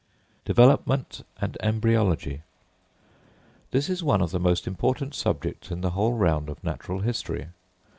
[0.45, 2.41] Development and Embryology.
[3.69, 7.49] This is one of the most important subjects in the whole round of natural history.